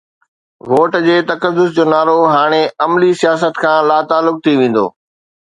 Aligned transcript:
Vote 0.69 0.91
جي 1.07 1.15
تقدس 1.31 1.69
جو 1.75 1.83
نعرو 1.91 2.17
هاڻي 2.35 2.61
عملي 2.87 3.11
سياست 3.21 3.53
کان 3.63 3.77
لاتعلق 3.93 4.37
ٿي 4.43 4.53
ويندو. 4.63 4.85